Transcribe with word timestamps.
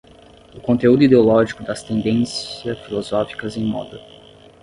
o 0.55 0.59
conteúdo 0.59 1.03
ideológico 1.03 1.63
das 1.63 1.83
tendência 1.83 2.75
filosóficas 2.77 3.55
em 3.55 3.63
moda 3.63 4.01